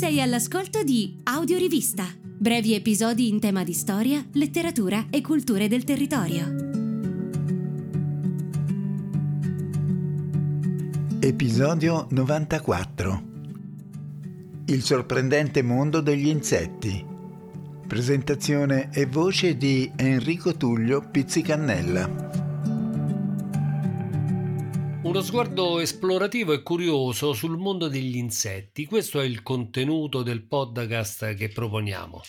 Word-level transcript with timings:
Sei 0.00 0.18
all'ascolto 0.22 0.82
di 0.82 1.20
Audiorivista, 1.24 2.06
brevi 2.24 2.72
episodi 2.72 3.28
in 3.28 3.38
tema 3.38 3.64
di 3.64 3.74
storia, 3.74 4.26
letteratura 4.32 5.08
e 5.10 5.20
culture 5.20 5.68
del 5.68 5.84
territorio. 5.84 6.46
Episodio 11.20 12.06
94 12.12 13.22
Il 14.68 14.82
sorprendente 14.82 15.60
mondo 15.60 16.00
degli 16.00 16.28
insetti. 16.28 17.04
Presentazione 17.86 18.88
e 18.94 19.04
voce 19.04 19.58
di 19.58 19.92
Enrico 19.96 20.56
Tullio 20.56 21.06
Pizzicannella. 21.10 22.39
Uno 25.10 25.22
sguardo 25.22 25.80
esplorativo 25.80 26.52
e 26.52 26.62
curioso 26.62 27.32
sul 27.32 27.58
mondo 27.58 27.88
degli 27.88 28.14
insetti. 28.14 28.86
Questo 28.86 29.18
è 29.20 29.24
il 29.24 29.42
contenuto 29.42 30.22
del 30.22 30.46
podcast 30.46 31.34
che 31.34 31.48
proponiamo. 31.48 32.20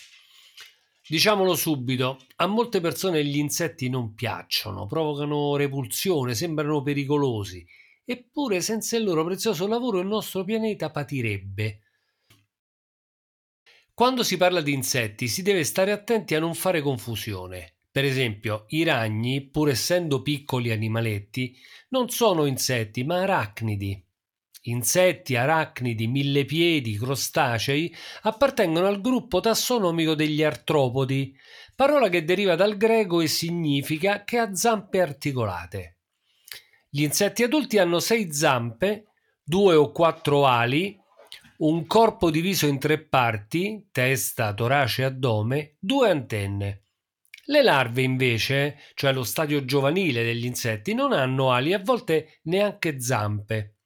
Diciamolo 1.06 1.54
subito, 1.54 2.18
a 2.38 2.46
molte 2.46 2.80
persone 2.80 3.24
gli 3.24 3.36
insetti 3.36 3.88
non 3.88 4.14
piacciono, 4.14 4.86
provocano 4.86 5.54
repulsione, 5.54 6.34
sembrano 6.34 6.82
pericolosi, 6.82 7.64
eppure 8.04 8.60
senza 8.60 8.96
il 8.96 9.04
loro 9.04 9.24
prezioso 9.24 9.68
lavoro 9.68 10.00
il 10.00 10.08
nostro 10.08 10.42
pianeta 10.42 10.90
patirebbe. 10.90 11.82
Quando 13.94 14.24
si 14.24 14.36
parla 14.36 14.60
di 14.60 14.72
insetti 14.72 15.28
si 15.28 15.42
deve 15.42 15.62
stare 15.62 15.92
attenti 15.92 16.34
a 16.34 16.40
non 16.40 16.54
fare 16.54 16.82
confusione. 16.82 17.76
Per 17.92 18.04
esempio, 18.06 18.64
i 18.68 18.84
ragni, 18.84 19.42
pur 19.42 19.68
essendo 19.68 20.22
piccoli 20.22 20.70
animaletti, 20.70 21.54
non 21.90 22.08
sono 22.08 22.46
insetti 22.46 23.04
ma 23.04 23.20
arachnidi. 23.20 24.02
Insetti, 24.62 25.36
arachnidi, 25.36 26.06
millepiedi, 26.06 26.96
crostacei 26.96 27.94
appartengono 28.22 28.86
al 28.86 29.02
gruppo 29.02 29.40
tassonomico 29.40 30.14
degli 30.14 30.42
artropodi, 30.42 31.36
parola 31.76 32.08
che 32.08 32.24
deriva 32.24 32.54
dal 32.54 32.78
greco 32.78 33.20
e 33.20 33.26
significa 33.26 34.24
che 34.24 34.38
ha 34.38 34.54
zampe 34.54 35.02
articolate. 35.02 35.98
Gli 36.88 37.02
insetti 37.02 37.42
adulti 37.42 37.76
hanno 37.76 38.00
sei 38.00 38.32
zampe, 38.32 39.04
due 39.42 39.74
o 39.74 39.92
quattro 39.92 40.46
ali, 40.46 40.98
un 41.58 41.86
corpo 41.86 42.30
diviso 42.30 42.66
in 42.66 42.78
tre 42.78 43.02
parti, 43.02 43.88
testa, 43.92 44.54
torace 44.54 45.02
e 45.02 45.04
addome, 45.04 45.76
due 45.78 46.08
antenne. 46.08 46.84
Le 47.46 47.62
larve 47.62 48.02
invece, 48.02 48.78
cioè 48.94 49.12
lo 49.12 49.24
stadio 49.24 49.64
giovanile 49.64 50.22
degli 50.22 50.44
insetti, 50.44 50.94
non 50.94 51.12
hanno 51.12 51.50
ali 51.50 51.70
e 51.70 51.74
a 51.74 51.82
volte 51.82 52.40
neanche 52.42 53.00
zampe. 53.00 53.76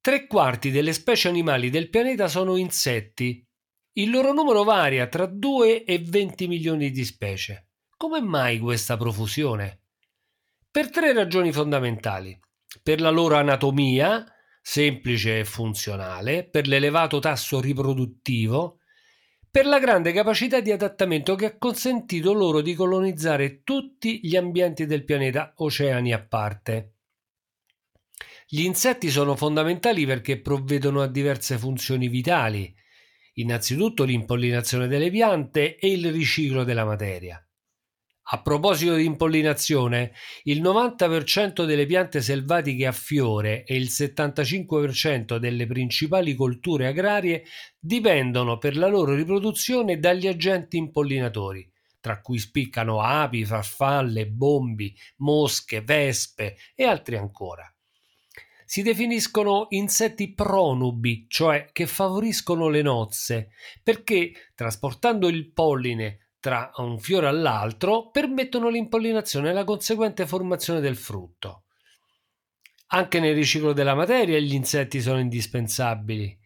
Tre 0.00 0.26
quarti 0.26 0.70
delle 0.70 0.92
specie 0.92 1.28
animali 1.28 1.70
del 1.70 1.88
pianeta 1.88 2.28
sono 2.28 2.56
insetti. 2.56 3.44
Il 3.92 4.10
loro 4.10 4.32
numero 4.32 4.62
varia 4.62 5.06
tra 5.06 5.26
2 5.26 5.84
e 5.84 5.98
20 5.98 6.46
milioni 6.46 6.90
di 6.90 7.04
specie. 7.04 7.68
Come 7.96 8.20
mai 8.20 8.58
questa 8.58 8.96
profusione? 8.98 9.80
Per 10.70 10.90
tre 10.90 11.14
ragioni 11.14 11.50
fondamentali. 11.50 12.38
Per 12.82 13.00
la 13.00 13.08
loro 13.08 13.36
anatomia, 13.36 14.24
semplice 14.60 15.38
e 15.38 15.44
funzionale, 15.44 16.46
per 16.46 16.66
l'elevato 16.68 17.18
tasso 17.18 17.60
riproduttivo, 17.60 18.80
per 19.56 19.64
la 19.64 19.78
grande 19.78 20.12
capacità 20.12 20.60
di 20.60 20.70
adattamento 20.70 21.34
che 21.34 21.46
ha 21.46 21.56
consentito 21.56 22.34
loro 22.34 22.60
di 22.60 22.74
colonizzare 22.74 23.62
tutti 23.62 24.20
gli 24.22 24.36
ambienti 24.36 24.84
del 24.84 25.02
pianeta, 25.02 25.54
oceani 25.56 26.12
a 26.12 26.22
parte. 26.22 26.96
Gli 28.46 28.64
insetti 28.64 29.08
sono 29.08 29.34
fondamentali 29.34 30.04
perché 30.04 30.42
provvedono 30.42 31.00
a 31.00 31.06
diverse 31.06 31.56
funzioni 31.56 32.08
vitali, 32.08 32.70
innanzitutto 33.36 34.04
l'impollinazione 34.04 34.88
delle 34.88 35.08
piante 35.08 35.76
e 35.76 35.90
il 35.90 36.12
riciclo 36.12 36.62
della 36.62 36.84
materia. 36.84 37.42
A 38.28 38.42
proposito 38.42 38.96
di 38.96 39.04
impollinazione, 39.04 40.12
il 40.44 40.60
90% 40.60 41.64
delle 41.64 41.86
piante 41.86 42.20
selvatiche 42.20 42.84
a 42.84 42.90
fiore 42.90 43.62
e 43.62 43.76
il 43.76 43.86
75% 43.88 45.36
delle 45.36 45.64
principali 45.68 46.34
colture 46.34 46.88
agrarie 46.88 47.44
dipendono 47.78 48.58
per 48.58 48.76
la 48.76 48.88
loro 48.88 49.14
riproduzione 49.14 50.00
dagli 50.00 50.26
agenti 50.26 50.76
impollinatori, 50.76 51.70
tra 52.00 52.20
cui 52.20 52.40
spiccano 52.40 53.00
api, 53.00 53.44
farfalle, 53.44 54.26
bombi, 54.26 54.92
mosche, 55.18 55.82
vespe 55.82 56.56
e 56.74 56.82
altri 56.82 57.16
ancora. 57.16 57.72
Si 58.64 58.82
definiscono 58.82 59.66
insetti 59.68 60.34
pronubi, 60.34 61.26
cioè 61.28 61.68
che 61.70 61.86
favoriscono 61.86 62.68
le 62.68 62.82
nozze, 62.82 63.50
perché 63.84 64.32
trasportando 64.56 65.28
il 65.28 65.52
polline 65.52 66.25
tra 66.40 66.70
un 66.76 66.98
fiore 66.98 67.26
all'altro 67.26 68.10
permettono 68.10 68.68
l'impollinazione 68.68 69.50
e 69.50 69.52
la 69.52 69.64
conseguente 69.64 70.26
formazione 70.26 70.80
del 70.80 70.96
frutto. 70.96 71.64
Anche 72.88 73.18
nel 73.18 73.34
riciclo 73.34 73.72
della 73.72 73.94
materia 73.94 74.38
gli 74.38 74.54
insetti 74.54 75.00
sono 75.00 75.18
indispensabili. 75.18 76.38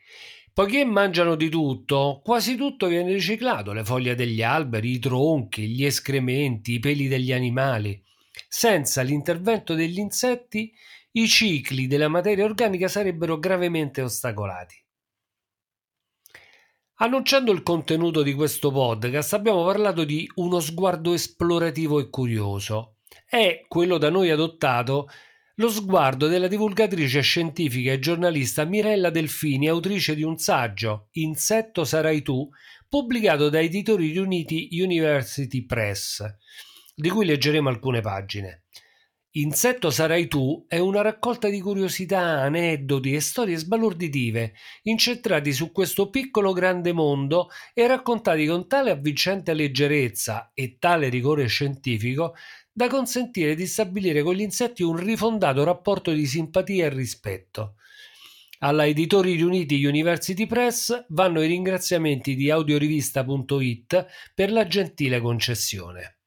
Poiché 0.52 0.84
mangiano 0.84 1.36
di 1.36 1.48
tutto, 1.48 2.20
quasi 2.24 2.56
tutto 2.56 2.86
viene 2.86 3.12
riciclato, 3.12 3.72
le 3.72 3.84
foglie 3.84 4.14
degli 4.14 4.42
alberi, 4.42 4.92
i 4.92 4.98
tronchi, 4.98 5.68
gli 5.68 5.84
escrementi, 5.84 6.74
i 6.74 6.80
peli 6.80 7.08
degli 7.08 7.32
animali. 7.32 8.02
Senza 8.48 9.02
l'intervento 9.02 9.74
degli 9.74 9.98
insetti, 9.98 10.72
i 11.12 11.28
cicli 11.28 11.86
della 11.86 12.08
materia 12.08 12.44
organica 12.44 12.88
sarebbero 12.88 13.38
gravemente 13.38 14.00
ostacolati. 14.00 14.79
Annunciando 17.02 17.50
il 17.50 17.62
contenuto 17.62 18.22
di 18.22 18.34
questo 18.34 18.70
podcast 18.70 19.32
abbiamo 19.32 19.64
parlato 19.64 20.04
di 20.04 20.30
uno 20.34 20.60
sguardo 20.60 21.14
esplorativo 21.14 21.98
e 21.98 22.10
curioso. 22.10 22.96
È 23.24 23.64
quello 23.68 23.96
da 23.96 24.10
noi 24.10 24.28
adottato 24.28 25.08
lo 25.54 25.70
sguardo 25.70 26.26
della 26.26 26.46
divulgatrice 26.46 27.22
scientifica 27.22 27.90
e 27.92 28.00
giornalista 28.00 28.64
Mirella 28.64 29.08
Delfini, 29.08 29.66
autrice 29.66 30.14
di 30.14 30.22
un 30.22 30.36
saggio 30.36 31.08
Insetto 31.12 31.84
sarai 31.84 32.20
tu, 32.20 32.46
pubblicato 32.86 33.48
da 33.48 33.62
Editori 33.62 34.10
Riuniti 34.10 34.68
University 34.72 35.64
Press, 35.64 36.22
di 36.94 37.08
cui 37.08 37.24
leggeremo 37.24 37.70
alcune 37.70 38.02
pagine. 38.02 38.64
Insetto 39.34 39.90
sarai 39.90 40.26
tu 40.26 40.64
è 40.66 40.78
una 40.78 41.02
raccolta 41.02 41.48
di 41.48 41.60
curiosità, 41.60 42.40
aneddoti 42.40 43.14
e 43.14 43.20
storie 43.20 43.56
sbalorditive, 43.56 44.54
incentrati 44.82 45.52
su 45.52 45.70
questo 45.70 46.10
piccolo 46.10 46.52
grande 46.52 46.92
mondo 46.92 47.48
e 47.72 47.86
raccontati 47.86 48.44
con 48.46 48.66
tale 48.66 48.90
avvincente 48.90 49.54
leggerezza 49.54 50.50
e 50.52 50.78
tale 50.80 51.08
rigore 51.08 51.46
scientifico 51.46 52.34
da 52.72 52.88
consentire 52.88 53.54
di 53.54 53.68
stabilire 53.68 54.22
con 54.22 54.34
gli 54.34 54.40
insetti 54.40 54.82
un 54.82 54.96
rifondato 54.96 55.62
rapporto 55.62 56.10
di 56.10 56.26
simpatia 56.26 56.86
e 56.86 56.88
rispetto. 56.88 57.74
Alla 58.62 58.84
Editori 58.84 59.36
Riuniti 59.36 59.84
University 59.84 60.46
Press 60.46 61.06
vanno 61.10 61.40
i 61.40 61.46
ringraziamenti 61.46 62.34
di 62.34 62.50
audiorivista.it 62.50 64.06
per 64.34 64.50
la 64.50 64.66
gentile 64.66 65.20
concessione. 65.20 66.18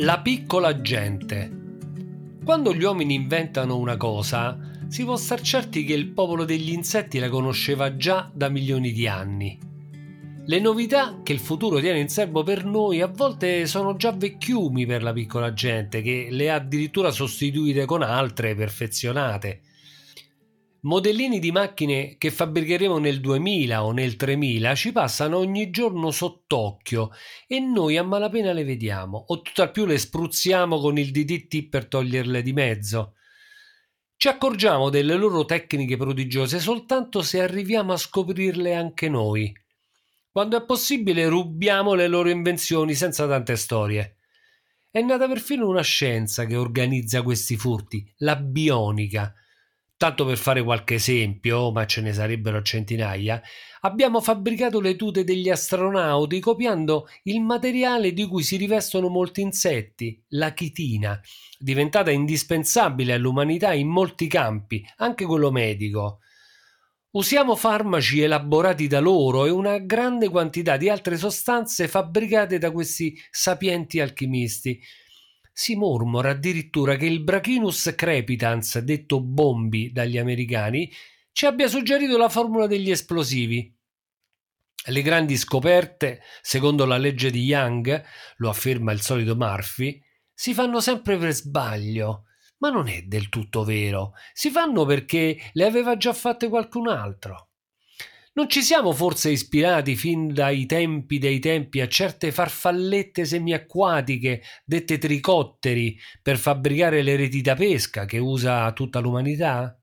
La 0.00 0.20
piccola 0.20 0.80
gente. 0.80 1.50
Quando 2.44 2.72
gli 2.72 2.84
uomini 2.84 3.14
inventano 3.14 3.76
una 3.76 3.96
cosa, 3.96 4.56
si 4.86 5.02
può 5.02 5.16
star 5.16 5.40
certi 5.40 5.82
che 5.82 5.92
il 5.92 6.10
popolo 6.10 6.44
degli 6.44 6.70
insetti 6.70 7.18
la 7.18 7.28
conosceva 7.28 7.96
già 7.96 8.30
da 8.32 8.48
milioni 8.48 8.92
di 8.92 9.08
anni. 9.08 9.58
Le 10.46 10.60
novità 10.60 11.18
che 11.24 11.32
il 11.32 11.40
futuro 11.40 11.80
tiene 11.80 11.98
in 11.98 12.08
serbo 12.08 12.44
per 12.44 12.64
noi 12.64 13.00
a 13.00 13.08
volte 13.08 13.66
sono 13.66 13.96
già 13.96 14.12
vecchiumi 14.12 14.86
per 14.86 15.02
la 15.02 15.12
piccola 15.12 15.52
gente, 15.52 16.00
che 16.00 16.28
le 16.30 16.48
ha 16.48 16.54
addirittura 16.54 17.10
sostituite 17.10 17.84
con 17.84 18.02
altre 18.02 18.54
perfezionate. 18.54 19.62
Modellini 20.88 21.38
di 21.38 21.52
macchine 21.52 22.16
che 22.16 22.30
fabbricheremo 22.30 22.96
nel 22.96 23.20
2000 23.20 23.84
o 23.84 23.92
nel 23.92 24.16
3000 24.16 24.74
ci 24.74 24.90
passano 24.90 25.36
ogni 25.36 25.68
giorno 25.68 26.10
sott'occhio 26.10 27.10
e 27.46 27.60
noi 27.60 27.98
a 27.98 28.02
malapena 28.02 28.52
le 28.52 28.64
vediamo 28.64 29.22
o 29.28 29.42
tutt'al 29.42 29.70
più 29.70 29.84
le 29.84 29.98
spruzziamo 29.98 30.80
con 30.80 30.96
il 30.96 31.10
DDT 31.10 31.68
per 31.68 31.88
toglierle 31.88 32.40
di 32.40 32.54
mezzo. 32.54 33.16
Ci 34.16 34.28
accorgiamo 34.28 34.88
delle 34.88 35.14
loro 35.16 35.44
tecniche 35.44 35.98
prodigiose 35.98 36.58
soltanto 36.58 37.20
se 37.20 37.42
arriviamo 37.42 37.92
a 37.92 37.98
scoprirle 37.98 38.74
anche 38.74 39.10
noi. 39.10 39.54
Quando 40.32 40.56
è 40.56 40.64
possibile 40.64 41.28
rubiamo 41.28 41.92
le 41.92 42.08
loro 42.08 42.30
invenzioni 42.30 42.94
senza 42.94 43.28
tante 43.28 43.56
storie. 43.56 44.16
È 44.90 45.02
nata 45.02 45.28
perfino 45.28 45.68
una 45.68 45.82
scienza 45.82 46.46
che 46.46 46.56
organizza 46.56 47.20
questi 47.20 47.58
furti, 47.58 48.10
la 48.20 48.36
bionica 48.36 49.34
Tanto 49.98 50.24
per 50.24 50.38
fare 50.38 50.62
qualche 50.62 50.94
esempio, 50.94 51.72
ma 51.72 51.84
ce 51.84 52.02
ne 52.02 52.12
sarebbero 52.12 52.62
centinaia, 52.62 53.42
abbiamo 53.80 54.20
fabbricato 54.20 54.78
le 54.80 54.94
tute 54.94 55.24
degli 55.24 55.50
astronauti 55.50 56.38
copiando 56.38 57.08
il 57.24 57.40
materiale 57.40 58.12
di 58.12 58.24
cui 58.24 58.44
si 58.44 58.56
rivestono 58.56 59.08
molti 59.08 59.40
insetti, 59.40 60.22
la 60.28 60.52
chitina, 60.52 61.20
diventata 61.58 62.12
indispensabile 62.12 63.12
all'umanità 63.12 63.72
in 63.72 63.88
molti 63.88 64.28
campi, 64.28 64.86
anche 64.98 65.24
quello 65.24 65.50
medico. 65.50 66.20
Usiamo 67.10 67.56
farmaci 67.56 68.20
elaborati 68.20 68.86
da 68.86 69.00
loro 69.00 69.46
e 69.46 69.50
una 69.50 69.78
grande 69.78 70.28
quantità 70.28 70.76
di 70.76 70.88
altre 70.88 71.16
sostanze 71.16 71.88
fabbricate 71.88 72.58
da 72.58 72.70
questi 72.70 73.18
sapienti 73.32 73.98
alchimisti. 73.98 74.80
Si 75.58 75.74
mormora 75.74 76.30
addirittura 76.30 76.94
che 76.94 77.06
il 77.06 77.24
Brachinus 77.24 77.92
crepitans, 77.96 78.78
detto 78.78 79.20
bombi 79.20 79.90
dagli 79.90 80.16
americani, 80.16 80.88
ci 81.32 81.46
abbia 81.46 81.66
suggerito 81.66 82.16
la 82.16 82.28
formula 82.28 82.68
degli 82.68 82.92
esplosivi. 82.92 83.76
Le 84.86 85.02
grandi 85.02 85.36
scoperte, 85.36 86.20
secondo 86.42 86.84
la 86.84 86.96
legge 86.96 87.32
di 87.32 87.42
Young, 87.42 88.04
lo 88.36 88.48
afferma 88.48 88.92
il 88.92 89.00
solito 89.00 89.34
Murphy, 89.34 90.00
si 90.32 90.54
fanno 90.54 90.78
sempre 90.78 91.18
per 91.18 91.32
sbaglio 91.32 92.26
ma 92.58 92.70
non 92.70 92.86
è 92.86 93.02
del 93.02 93.28
tutto 93.28 93.64
vero. 93.64 94.12
Si 94.32 94.50
fanno 94.50 94.84
perché 94.84 95.50
le 95.54 95.64
aveva 95.64 95.96
già 95.96 96.12
fatte 96.12 96.48
qualcun 96.48 96.86
altro. 96.86 97.47
Non 98.38 98.48
ci 98.48 98.62
siamo 98.62 98.92
forse 98.92 99.30
ispirati 99.30 99.96
fin 99.96 100.32
dai 100.32 100.64
tempi 100.64 101.18
dei 101.18 101.40
tempi 101.40 101.80
a 101.80 101.88
certe 101.88 102.30
farfallette 102.30 103.24
semiacquatiche, 103.24 104.42
dette 104.64 104.96
tricotteri, 104.96 105.98
per 106.22 106.38
fabbricare 106.38 107.02
le 107.02 107.16
reti 107.16 107.40
da 107.40 107.56
pesca 107.56 108.04
che 108.04 108.18
usa 108.18 108.70
tutta 108.70 109.00
l'umanità? 109.00 109.76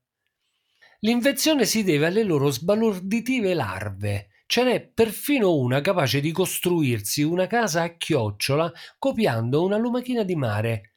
L'invenzione 1.00 1.66
si 1.66 1.84
deve 1.84 2.06
alle 2.06 2.22
loro 2.22 2.48
sbalorditive 2.48 3.52
larve. 3.52 4.28
Ce 4.46 4.64
n'è 4.64 4.88
perfino 4.88 5.54
una 5.54 5.82
capace 5.82 6.20
di 6.20 6.32
costruirsi 6.32 7.22
una 7.22 7.46
casa 7.46 7.82
a 7.82 7.94
chiocciola 7.94 8.72
copiando 8.98 9.64
una 9.64 9.76
lumachina 9.76 10.22
di 10.22 10.34
mare 10.34 10.94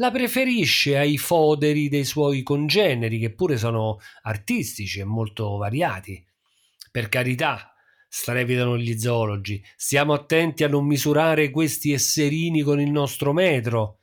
la 0.00 0.10
preferisce 0.10 0.96
ai 0.96 1.18
foderi 1.18 1.88
dei 1.88 2.04
suoi 2.04 2.42
congeneri, 2.42 3.18
che 3.18 3.34
pure 3.34 3.58
sono 3.58 3.98
artistici 4.22 4.98
e 4.98 5.04
molto 5.04 5.58
variati. 5.58 6.24
Per 6.90 7.08
carità, 7.08 7.72
strepitano 8.08 8.76
gli 8.76 8.98
zoologi, 8.98 9.62
stiamo 9.76 10.12
attenti 10.12 10.64
a 10.64 10.68
non 10.68 10.86
misurare 10.86 11.50
questi 11.50 11.92
esserini 11.92 12.62
con 12.62 12.80
il 12.80 12.90
nostro 12.90 13.32
metro 13.32 14.00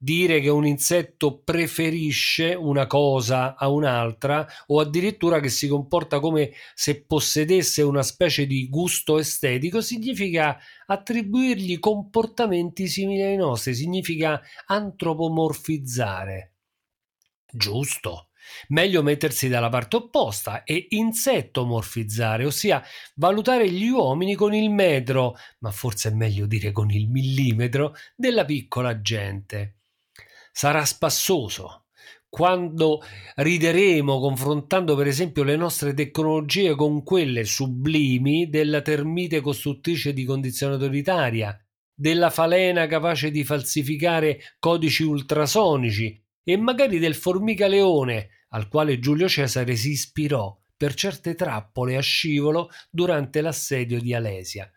dire 0.00 0.40
che 0.40 0.48
un 0.48 0.64
insetto 0.64 1.40
preferisce 1.40 2.54
una 2.54 2.86
cosa 2.86 3.56
a 3.56 3.68
un'altra 3.68 4.46
o 4.66 4.78
addirittura 4.78 5.40
che 5.40 5.48
si 5.48 5.66
comporta 5.66 6.20
come 6.20 6.52
se 6.74 7.02
possedesse 7.04 7.82
una 7.82 8.04
specie 8.04 8.46
di 8.46 8.68
gusto 8.68 9.18
estetico 9.18 9.80
significa 9.80 10.56
attribuirgli 10.86 11.80
comportamenti 11.80 12.86
simili 12.86 13.22
ai 13.22 13.36
nostri, 13.36 13.74
significa 13.74 14.40
antropomorfizzare. 14.66 16.52
Giusto. 17.50 18.27
Meglio 18.68 19.02
mettersi 19.02 19.48
dalla 19.48 19.68
parte 19.68 19.96
opposta 19.96 20.64
e 20.64 20.86
insettomorfizzare, 20.90 22.44
ossia 22.44 22.82
valutare 23.14 23.70
gli 23.70 23.88
uomini 23.88 24.34
con 24.34 24.54
il 24.54 24.70
metro, 24.70 25.36
ma 25.60 25.70
forse 25.70 26.10
è 26.10 26.12
meglio 26.12 26.46
dire 26.46 26.72
con 26.72 26.90
il 26.90 27.08
millimetro, 27.08 27.94
della 28.16 28.44
piccola 28.44 29.00
gente 29.00 29.74
sarà 30.58 30.84
spassoso. 30.84 31.84
Quando 32.28 33.00
rideremo 33.36 34.18
confrontando 34.18 34.96
per 34.96 35.06
esempio 35.06 35.44
le 35.44 35.54
nostre 35.54 35.94
tecnologie 35.94 36.74
con 36.74 37.04
quelle 37.04 37.44
sublimi 37.44 38.48
della 38.48 38.82
termite 38.82 39.40
costruttrice 39.40 40.12
di 40.12 40.24
condizionatori 40.24 41.00
d'aria, 41.00 41.56
della 41.94 42.30
falena 42.30 42.88
capace 42.88 43.30
di 43.30 43.44
falsificare 43.44 44.40
codici 44.58 45.04
ultrasonici 45.04 46.20
e 46.42 46.56
magari 46.56 46.98
del 46.98 47.14
formica 47.14 47.68
leone 47.68 48.28
al 48.48 48.68
quale 48.68 48.98
Giulio 48.98 49.28
Cesare 49.28 49.76
si 49.76 49.90
ispirò 49.90 50.56
per 50.76 50.94
certe 50.94 51.34
trappole 51.34 51.96
a 51.96 52.00
scivolo 52.00 52.70
durante 52.90 53.40
l'assedio 53.40 54.00
di 54.00 54.14
Alesia. 54.14 54.70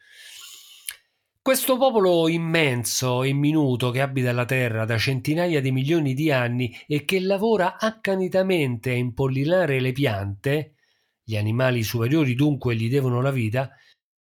Questo 1.44 1.77
popolo 1.77 2.27
immenso 2.27 3.23
e 3.23 3.33
minuto 3.33 3.89
che 3.89 4.01
abita 4.01 4.31
la 4.31 4.45
terra 4.45 4.85
da 4.85 4.97
centinaia 4.97 5.59
di 5.59 5.71
milioni 5.71 6.13
di 6.13 6.31
anni 6.31 6.75
e 6.85 7.03
che 7.03 7.19
lavora 7.19 7.79
accanitamente 7.79 8.91
a 8.91 8.95
impollinare 8.95 9.79
le 9.79 9.91
piante, 9.91 10.75
gli 11.24 11.35
animali 11.35 11.81
superiori 11.81 12.35
dunque 12.35 12.75
gli 12.75 12.89
devono 12.89 13.21
la 13.21 13.31
vita, 13.31 13.71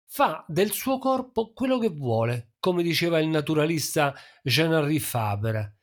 fa 0.05 0.45
del 0.47 0.71
suo 0.71 0.97
corpo 0.99 1.51
quello 1.53 1.77
che 1.77 1.89
vuole, 1.89 2.51
come 2.59 2.83
diceva 2.83 3.19
il 3.19 3.27
naturalista 3.27 4.13
Jean-Henri 4.41 4.99
Fabre. 4.99 5.77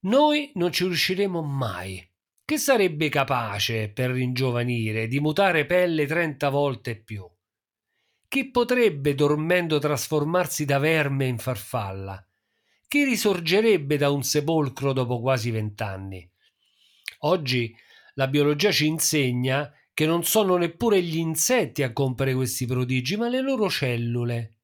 Noi 0.00 0.52
non 0.56 0.72
ci 0.72 0.84
riusciremo 0.84 1.40
mai. 1.42 2.07
Che 2.48 2.56
sarebbe 2.56 3.10
capace, 3.10 3.90
per 3.90 4.08
ringiovanire, 4.08 5.06
di 5.06 5.20
mutare 5.20 5.66
pelle 5.66 6.06
trenta 6.06 6.48
volte 6.48 6.96
più? 6.96 7.30
Chi 8.26 8.50
potrebbe 8.50 9.14
dormendo 9.14 9.78
trasformarsi 9.78 10.64
da 10.64 10.78
verme 10.78 11.26
in 11.26 11.36
farfalla? 11.36 12.26
Chi 12.88 13.04
risorgerebbe 13.04 13.98
da 13.98 14.08
un 14.08 14.22
sepolcro 14.22 14.94
dopo 14.94 15.20
quasi 15.20 15.50
vent'anni? 15.50 16.26
Oggi 17.18 17.76
la 18.14 18.28
biologia 18.28 18.72
ci 18.72 18.86
insegna 18.86 19.70
che 19.92 20.06
non 20.06 20.24
sono 20.24 20.56
neppure 20.56 21.02
gli 21.02 21.18
insetti 21.18 21.82
a 21.82 21.92
compiere 21.92 22.32
questi 22.32 22.64
prodigi, 22.64 23.18
ma 23.18 23.28
le 23.28 23.42
loro 23.42 23.68
cellule, 23.68 24.60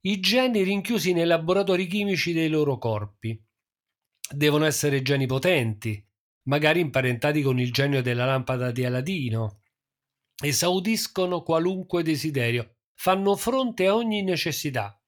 i 0.00 0.18
geni 0.18 0.64
rinchiusi 0.64 1.12
nei 1.12 1.24
laboratori 1.24 1.86
chimici 1.86 2.32
dei 2.32 2.48
loro 2.48 2.78
corpi. 2.78 3.40
Devono 4.28 4.64
essere 4.64 5.02
geni 5.02 5.26
potenti, 5.26 6.04
magari 6.48 6.80
imparentati 6.80 7.42
con 7.42 7.60
il 7.60 7.72
genio 7.72 8.02
della 8.02 8.24
lampada 8.24 8.70
di 8.70 8.84
Aladino. 8.84 9.60
Esaudiscono 10.42 11.42
qualunque 11.42 12.02
desiderio, 12.02 12.76
fanno 12.94 13.36
fronte 13.36 13.86
a 13.86 13.94
ogni 13.94 14.22
necessità. 14.22 15.00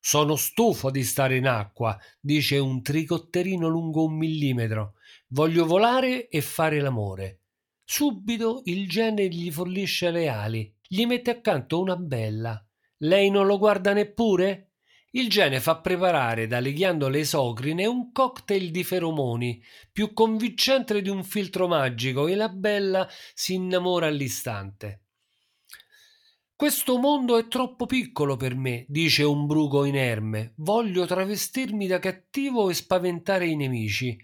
Sono 0.00 0.36
stufo 0.36 0.90
di 0.90 1.04
stare 1.04 1.36
in 1.36 1.46
acqua, 1.46 1.98
dice 2.20 2.58
un 2.58 2.82
tricotterino 2.82 3.68
lungo 3.68 4.04
un 4.04 4.16
millimetro. 4.16 4.94
Voglio 5.28 5.66
volare 5.66 6.28
e 6.28 6.40
fare 6.40 6.80
l'amore. 6.80 7.40
Subito 7.84 8.62
il 8.64 8.88
gene 8.88 9.28
gli 9.28 9.50
fornisce 9.50 10.10
le 10.10 10.28
ali, 10.28 10.74
gli 10.86 11.04
mette 11.04 11.30
accanto 11.30 11.80
una 11.80 11.96
bella. 11.96 12.64
Lei 12.98 13.30
non 13.30 13.46
lo 13.46 13.58
guarda 13.58 13.92
neppure? 13.92 14.67
Il 15.12 15.30
gene 15.30 15.58
fa 15.58 15.80
preparare 15.80 16.46
dalle 16.46 16.72
ghiandole 16.72 17.20
esocrine 17.20 17.86
un 17.86 18.12
cocktail 18.12 18.70
di 18.70 18.84
feromoni, 18.84 19.62
più 19.90 20.12
convincente 20.12 21.00
di 21.00 21.08
un 21.08 21.24
filtro 21.24 21.66
magico, 21.66 22.26
e 22.26 22.34
la 22.34 22.50
bella 22.50 23.08
si 23.32 23.54
innamora 23.54 24.06
all'istante. 24.06 25.04
Questo 26.54 26.98
mondo 26.98 27.38
è 27.38 27.46
troppo 27.46 27.86
piccolo 27.86 28.36
per 28.36 28.56
me, 28.56 28.84
dice 28.88 29.22
un 29.22 29.46
bruco 29.46 29.84
inerme. 29.84 30.54
Voglio 30.56 31.06
travestirmi 31.06 31.86
da 31.86 32.00
cattivo 32.00 32.68
e 32.68 32.74
spaventare 32.74 33.46
i 33.46 33.54
nemici. 33.54 34.18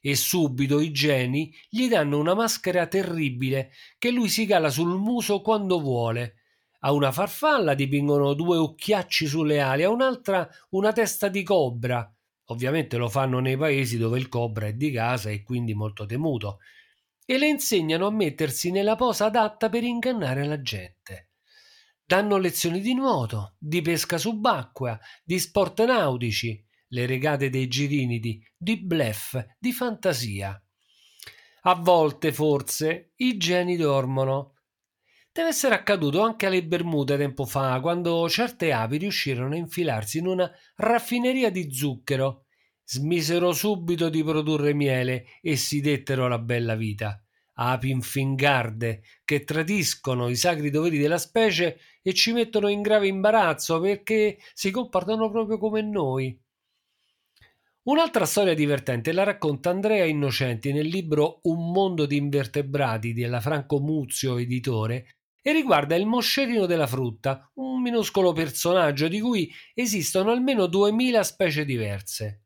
E 0.00 0.14
subito 0.14 0.80
i 0.80 0.92
geni 0.92 1.52
gli 1.68 1.88
danno 1.88 2.18
una 2.18 2.34
maschera 2.34 2.86
terribile 2.86 3.72
che 3.98 4.10
lui 4.10 4.28
si 4.28 4.46
cala 4.46 4.70
sul 4.70 4.98
muso 4.98 5.40
quando 5.40 5.80
vuole. 5.80 6.37
A 6.80 6.92
una 6.92 7.10
farfalla 7.10 7.74
dipingono 7.74 8.34
due 8.34 8.56
occhiacci 8.56 9.26
sulle 9.26 9.60
ali, 9.60 9.82
a 9.82 9.90
un'altra 9.90 10.48
una 10.70 10.92
testa 10.92 11.28
di 11.28 11.42
cobra. 11.42 12.10
Ovviamente 12.50 12.96
lo 12.96 13.08
fanno 13.08 13.40
nei 13.40 13.56
paesi 13.56 13.98
dove 13.98 14.18
il 14.18 14.28
cobra 14.28 14.66
è 14.66 14.72
di 14.74 14.90
casa 14.90 15.30
e 15.30 15.42
quindi 15.42 15.74
molto 15.74 16.06
temuto. 16.06 16.60
E 17.24 17.36
le 17.36 17.48
insegnano 17.48 18.06
a 18.06 18.10
mettersi 18.10 18.70
nella 18.70 18.96
posa 18.96 19.26
adatta 19.26 19.68
per 19.68 19.82
ingannare 19.82 20.46
la 20.46 20.60
gente. 20.62 21.30
Danno 22.04 22.38
lezioni 22.38 22.80
di 22.80 22.94
nuoto, 22.94 23.56
di 23.58 23.82
pesca 23.82 24.16
subacquea, 24.16 24.98
di 25.22 25.38
sport 25.38 25.84
nautici, 25.84 26.64
le 26.88 27.04
regate 27.04 27.50
dei 27.50 27.68
girinidi, 27.68 28.42
di 28.56 28.78
blef, 28.78 29.56
di 29.58 29.72
fantasia. 29.72 30.58
A 31.62 31.74
volte, 31.74 32.32
forse, 32.32 33.12
i 33.16 33.36
geni 33.36 33.76
dormono. 33.76 34.54
Deve 35.38 35.50
essere 35.50 35.76
accaduto 35.76 36.22
anche 36.22 36.46
alle 36.46 36.64
Bermude 36.64 37.16
tempo 37.16 37.44
fa, 37.44 37.78
quando 37.80 38.28
certe 38.28 38.72
api 38.72 38.96
riuscirono 38.96 39.54
a 39.54 39.56
infilarsi 39.56 40.18
in 40.18 40.26
una 40.26 40.50
raffineria 40.74 41.48
di 41.48 41.72
zucchero. 41.72 42.46
Smisero 42.82 43.52
subito 43.52 44.08
di 44.08 44.24
produrre 44.24 44.74
miele 44.74 45.26
e 45.40 45.54
si 45.54 45.80
dettero 45.80 46.26
la 46.26 46.40
bella 46.40 46.74
vita 46.74 47.22
api 47.60 47.88
infingarde 47.88 49.02
che 49.24 49.44
tradiscono 49.44 50.28
i 50.28 50.34
sacri 50.34 50.70
doveri 50.70 50.98
della 50.98 51.18
specie 51.18 51.78
e 52.02 52.14
ci 52.14 52.32
mettono 52.32 52.66
in 52.66 52.82
grave 52.82 53.06
imbarazzo 53.06 53.78
perché 53.78 54.38
si 54.54 54.72
comportano 54.72 55.30
proprio 55.30 55.56
come 55.58 55.82
noi. 55.82 56.36
Un'altra 57.82 58.26
storia 58.26 58.54
divertente 58.54 59.12
la 59.12 59.22
racconta 59.22 59.70
Andrea 59.70 60.04
Innocenti 60.04 60.72
nel 60.72 60.88
libro 60.88 61.38
Un 61.44 61.70
mondo 61.70 62.06
di 62.06 62.16
invertebrati 62.16 63.12
della 63.12 63.40
Franco 63.40 63.78
Muzio 63.78 64.36
editore 64.36 65.17
e 65.42 65.52
riguarda 65.52 65.94
il 65.94 66.06
moscerino 66.06 66.66
della 66.66 66.86
frutta, 66.86 67.50
un 67.54 67.80
minuscolo 67.80 68.32
personaggio 68.32 69.08
di 69.08 69.20
cui 69.20 69.52
esistono 69.74 70.30
almeno 70.30 70.66
2000 70.66 71.22
specie 71.22 71.64
diverse. 71.64 72.42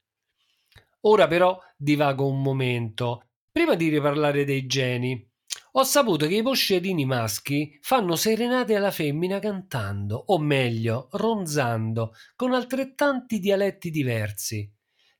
Ora 1.02 1.26
però 1.26 1.58
divago 1.76 2.26
un 2.26 2.42
momento. 2.42 3.28
Prima 3.50 3.74
di 3.74 3.88
riparlare 3.88 4.44
dei 4.44 4.66
geni, 4.66 5.28
ho 5.72 5.84
saputo 5.84 6.26
che 6.26 6.36
i 6.36 6.42
moscerini 6.42 7.04
maschi 7.06 7.78
fanno 7.80 8.14
serenate 8.14 8.76
alla 8.76 8.90
femmina 8.90 9.38
cantando, 9.38 10.22
o 10.26 10.38
meglio, 10.38 11.08
ronzando, 11.12 12.14
con 12.36 12.52
altrettanti 12.52 13.38
dialetti 13.38 13.90
diversi. 13.90 14.70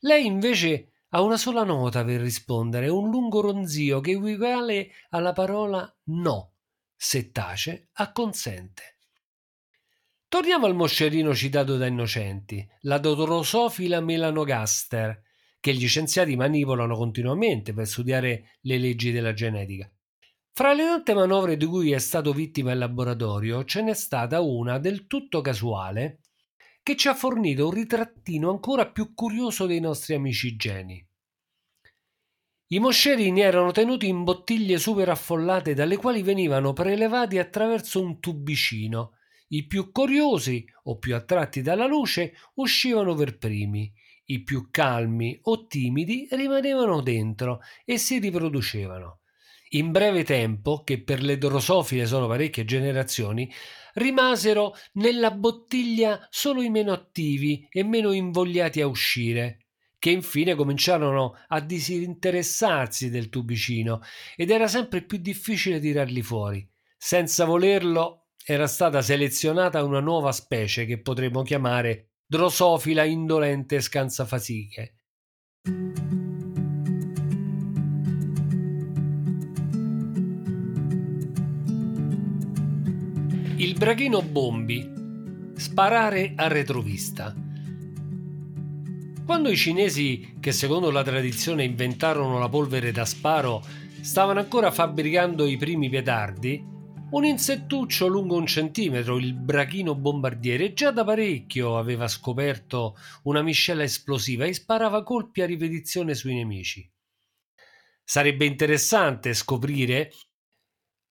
Lei 0.01 0.27
invece 0.27 0.93
ha 1.11 1.23
una 1.23 1.37
sola 1.37 1.65
nota 1.65 2.05
per 2.05 2.21
rispondere, 2.21 2.89
un 2.89 3.11
lungo 3.11 3.41
ronzio 3.41 4.01
che 4.01 4.13
equivale 4.13 4.91
alla 5.11 5.33
parola 5.33 5.91
no. 6.05 6.52
Se 7.05 7.33
tace, 7.33 7.89
acconsente. 7.95 8.99
Torniamo 10.29 10.67
al 10.67 10.77
moscerino 10.77 11.35
citato 11.35 11.77
da 11.77 11.87
Innocenti, 11.87 12.65
la 12.83 12.99
Drosofila 12.99 14.01
melanogaster, 14.01 15.21
che 15.59 15.75
gli 15.75 15.89
scienziati 15.89 16.37
manipolano 16.37 16.95
continuamente 16.95 17.73
per 17.75 17.89
studiare 17.89 18.53
le 18.61 18.79
leggi 18.79 19.11
della 19.11 19.33
genetica. 19.33 19.93
Fra 20.53 20.75
le 20.75 20.85
tante 20.85 21.13
manovre 21.13 21.57
di 21.57 21.67
cui 21.67 21.91
è 21.91 21.99
stato 21.99 22.33
vittima 22.33 22.71
il 22.71 22.79
laboratorio, 22.79 23.65
ce 23.65 23.83
n'è 23.83 23.95
stata 23.95 24.41
una 24.41 24.79
del 24.79 25.09
tutto 25.09 25.41
casuale 25.41 26.21
che 26.85 26.95
ci 26.95 27.09
ha 27.09 27.15
fornito 27.15 27.67
un 27.67 27.75
ritrattino 27.75 28.49
ancora 28.49 28.89
più 28.89 29.13
curioso 29.13 29.67
dei 29.67 29.81
nostri 29.81 30.15
amici 30.15 30.55
geni. 30.55 31.05
I 32.73 32.79
moscerini 32.79 33.43
erano 33.43 33.71
tenuti 33.71 34.09
in 34.09 34.25
bottiglie 34.25 34.79
super 34.79 35.11
affollate 35.11 35.75
dalle 35.75 35.99
quali 35.99 36.23
venivano 36.23 36.73
prelevati 36.73 37.37
attraverso 37.37 38.01
un 38.01 38.19
tubicino. 38.19 39.19
I 39.49 39.67
più 39.67 39.91
curiosi 39.93 40.65
o 40.85 40.97
più 40.97 41.15
attratti 41.15 41.61
dalla 41.61 41.85
luce 41.87 42.33
uscivano 42.55 43.15
per 43.15 43.37
primi, 43.37 43.93
i 44.25 44.43
più 44.43 44.69
calmi 44.71 45.39
o 45.43 45.67
timidi 45.67 46.27
rimanevano 46.31 47.03
dentro 47.03 47.61
e 47.85 47.99
si 47.99 48.19
riproducevano. 48.19 49.19
In 49.73 49.91
breve 49.91 50.25
tempo, 50.25 50.83
che 50.83 51.03
per 51.03 51.23
le 51.23 51.37
drosofile 51.37 52.07
sono 52.07 52.27
parecchie 52.27 52.65
generazioni, 52.65 53.53
rimasero 53.95 54.75
nella 54.93 55.31
bottiglia 55.31 56.27
solo 56.31 56.63
i 56.63 56.71
meno 56.71 56.93
attivi 56.93 57.69
e 57.71 57.85
meno 57.85 58.13
invogliati 58.13 58.81
a 58.81 58.87
uscire, 58.87 59.62
che 60.03 60.11
infine 60.11 60.57
cominciarono 60.57 61.37
a 61.47 61.61
disinteressarsi 61.61 63.09
del 63.09 63.29
tubicino 63.29 64.01
ed 64.35 64.51
era 64.51 64.67
sempre 64.67 65.03
più 65.03 65.19
difficile 65.19 65.79
tirarli 65.79 66.23
fuori. 66.23 66.69
Senza 66.99 67.45
volerlo 67.45 68.31
era 68.45 68.67
stata 68.67 69.01
selezionata 69.01 69.85
una 69.85 70.01
nuova 70.01 70.33
specie 70.33 70.87
che 70.87 71.01
potremmo 71.01 71.43
chiamare 71.43 72.15
Drosofila 72.27 73.05
indolente 73.05 73.81
scansafasiche. 73.81 74.95
Il 83.57 83.75
brachino 83.79 84.21
Bombi. 84.23 84.91
Sparare 85.55 86.33
a 86.35 86.49
retrovista. 86.49 87.52
Quando 89.33 89.49
i 89.49 89.57
cinesi, 89.57 90.35
che 90.41 90.53
secondo 90.53 90.91
la 90.91 91.03
tradizione 91.03 91.65
inventarono 91.65 92.39
la 92.39 92.51
polvere 92.51 92.93
da 92.93 93.07
sparo, 93.07 93.65
stavano 94.03 94.41
ancora 94.41 94.71
fabbricando 94.71 95.47
i 95.47 95.57
primi 95.57 95.89
petardi, 95.89 96.63
un 97.13 97.25
insettuccio 97.25 98.09
lungo 98.09 98.37
un 98.37 98.47
centimetro, 98.47 99.17
il 99.17 99.33
brachino 99.33 99.95
bombardiere, 99.95 100.75
già 100.75 100.91
da 100.91 101.03
parecchio 101.03 101.79
aveva 101.79 102.09
scoperto 102.09 102.95
una 103.23 103.41
miscela 103.41 103.83
esplosiva 103.83 104.45
e 104.45 104.53
sparava 104.53 105.03
colpi 105.03 105.41
a 105.41 105.47
ripetizione 105.47 106.13
sui 106.15 106.35
nemici. 106.35 106.87
Sarebbe 108.05 108.45
interessante 108.45 109.33
scoprire 109.33 110.13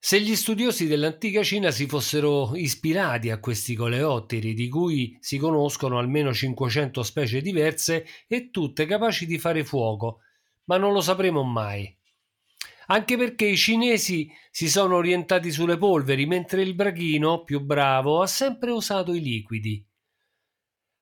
se 0.03 0.19
gli 0.19 0.35
studiosi 0.35 0.87
dell'antica 0.87 1.43
Cina 1.43 1.69
si 1.69 1.85
fossero 1.85 2.55
ispirati 2.55 3.29
a 3.29 3.39
questi 3.39 3.75
coleotteri, 3.75 4.55
di 4.55 4.67
cui 4.67 5.15
si 5.19 5.37
conoscono 5.37 5.99
almeno 5.99 6.33
500 6.33 7.03
specie 7.03 7.39
diverse 7.39 8.07
e 8.27 8.49
tutte 8.49 8.87
capaci 8.87 9.27
di 9.27 9.37
fare 9.37 9.63
fuoco, 9.63 10.21
ma 10.65 10.77
non 10.77 10.91
lo 10.91 11.01
sapremo 11.01 11.43
mai. 11.43 11.95
Anche 12.87 13.15
perché 13.15 13.45
i 13.45 13.55
cinesi 13.55 14.27
si 14.49 14.71
sono 14.71 14.95
orientati 14.95 15.51
sulle 15.51 15.77
polveri, 15.77 16.25
mentre 16.25 16.63
il 16.63 16.73
brachino, 16.73 17.43
più 17.43 17.59
bravo, 17.59 18.23
ha 18.23 18.27
sempre 18.27 18.71
usato 18.71 19.13
i 19.13 19.21
liquidi. 19.21 19.87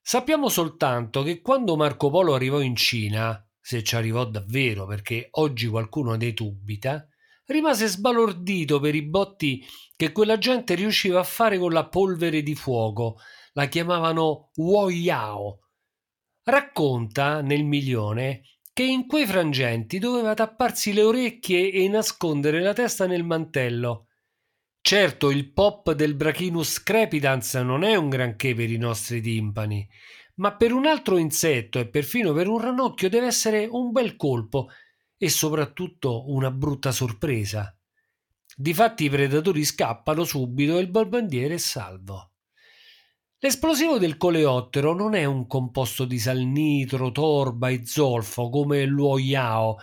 Sappiamo 0.01 0.49
soltanto 0.49 1.23
che 1.23 1.39
quando 1.39 1.77
Marco 1.77 2.09
Polo 2.09 2.33
arrivò 2.33 2.59
in 2.59 2.75
Cina, 2.75 3.41
se 3.61 3.81
ci 3.81 3.95
arrivò 3.95 4.25
davvero 4.25 4.85
perché 4.85 5.29
oggi 5.31 5.67
qualcuno 5.67 6.15
ne 6.15 6.33
dubita, 6.33 7.08
rimase 7.49 7.87
sbalordito 7.87 8.79
per 8.79 8.95
i 8.95 9.01
botti 9.01 9.65
che 9.95 10.11
quella 10.11 10.37
gente 10.37 10.75
riusciva 10.75 11.19
a 11.19 11.23
fare 11.23 11.57
con 11.57 11.71
la 11.71 11.87
polvere 11.87 12.41
di 12.41 12.55
fuoco. 12.55 13.17
La 13.53 13.65
chiamavano 13.65 14.51
Woyao. 14.55 15.59
Racconta 16.43 17.41
nel 17.41 17.63
milione 17.63 18.41
che 18.71 18.83
in 18.83 19.07
quei 19.07 19.25
frangenti 19.25 19.99
doveva 19.99 20.33
tapparsi 20.33 20.93
le 20.93 21.01
orecchie 21.01 21.71
e 21.71 21.87
nascondere 21.89 22.61
la 22.61 22.73
testa 22.73 23.05
nel 23.07 23.23
mantello. 23.23 24.07
Certo, 24.81 25.29
il 25.29 25.51
pop 25.51 25.91
del 25.91 26.15
Brachinus 26.15 26.81
crepidans 26.81 27.55
non 27.55 27.83
è 27.83 27.95
un 27.95 28.09
granché 28.09 28.55
per 28.55 28.71
i 28.71 28.77
nostri 28.77 29.21
timpani, 29.21 29.87
ma 30.35 30.55
per 30.55 30.71
un 30.71 30.85
altro 30.85 31.17
insetto 31.17 31.79
e 31.79 31.89
perfino 31.89 32.31
per 32.31 32.47
un 32.47 32.61
ranocchio 32.61 33.09
deve 33.09 33.27
essere 33.27 33.67
un 33.69 33.91
bel 33.91 34.15
colpo 34.15 34.69
e 35.19 35.29
soprattutto 35.29 36.31
una 36.31 36.49
brutta 36.49 36.91
sorpresa. 36.91 37.77
Difatti 38.55 39.03
i 39.03 39.09
predatori 39.09 39.65
scappano 39.65 40.23
subito 40.23 40.77
e 40.77 40.81
il 40.81 40.89
barbandiere 40.89 41.55
è 41.55 41.57
salvo. 41.57 42.31
L'esplosivo 43.39 43.97
del 43.97 44.17
coleottero 44.17 44.93
non 44.93 45.13
è 45.13 45.25
un 45.25 45.45
composto 45.45 46.05
di 46.05 46.19
salnitro, 46.19 47.11
torba 47.11 47.69
e 47.69 47.85
zolfo 47.85 48.49
come 48.49 48.85
l'uoiao, 48.85 49.77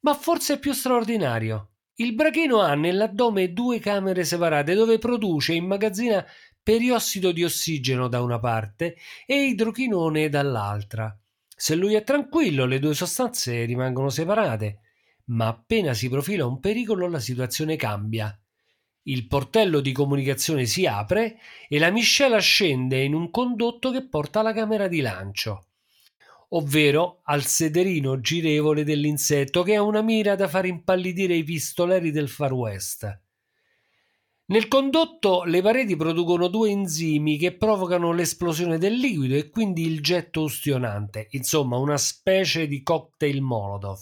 ma 0.00 0.14
forse 0.14 0.54
è 0.54 0.58
più 0.58 0.72
straordinario. 0.72 1.70
Il 1.94 2.14
brachino 2.14 2.60
ha 2.60 2.74
nell'addome 2.74 3.52
due 3.52 3.78
camere 3.78 4.24
separate 4.24 4.74
dove 4.74 4.98
produce 4.98 5.52
e 5.52 5.56
immagazzina 5.56 6.24
periossido 6.62 7.32
di 7.32 7.44
ossigeno 7.44 8.08
da 8.08 8.22
una 8.22 8.38
parte 8.38 8.96
e 9.26 9.44
idrochinone 9.44 10.28
dall'altra. 10.28 11.19
Se 11.62 11.74
lui 11.74 11.92
è 11.92 12.02
tranquillo, 12.04 12.64
le 12.64 12.78
due 12.78 12.94
sostanze 12.94 13.66
rimangono 13.66 14.08
separate, 14.08 14.78
ma 15.26 15.48
appena 15.48 15.92
si 15.92 16.08
profila 16.08 16.46
un 16.46 16.58
pericolo 16.58 17.06
la 17.06 17.20
situazione 17.20 17.76
cambia. 17.76 18.34
Il 19.02 19.26
portello 19.26 19.80
di 19.80 19.92
comunicazione 19.92 20.64
si 20.64 20.86
apre 20.86 21.36
e 21.68 21.78
la 21.78 21.90
miscela 21.90 22.38
scende 22.38 23.02
in 23.02 23.12
un 23.12 23.30
condotto 23.30 23.90
che 23.90 24.08
porta 24.08 24.40
alla 24.40 24.54
camera 24.54 24.88
di 24.88 25.02
lancio, 25.02 25.66
ovvero 26.48 27.20
al 27.24 27.44
sederino 27.44 28.20
girevole 28.20 28.82
dell'insetto 28.82 29.62
che 29.62 29.74
ha 29.74 29.82
una 29.82 30.00
mira 30.00 30.36
da 30.36 30.48
far 30.48 30.64
impallidire 30.64 31.34
i 31.34 31.44
pistoleri 31.44 32.10
del 32.10 32.30
Far 32.30 32.54
West. 32.54 33.20
Nel 34.50 34.66
condotto 34.66 35.44
le 35.44 35.62
pareti 35.62 35.94
producono 35.94 36.48
due 36.48 36.70
enzimi 36.70 37.38
che 37.38 37.56
provocano 37.56 38.10
l'esplosione 38.10 38.78
del 38.78 38.94
liquido 38.94 39.36
e 39.36 39.48
quindi 39.48 39.86
il 39.86 40.00
getto 40.00 40.42
ustionante, 40.42 41.28
insomma 41.30 41.76
una 41.76 41.96
specie 41.96 42.66
di 42.66 42.82
cocktail 42.82 43.40
Molotov. 43.42 44.00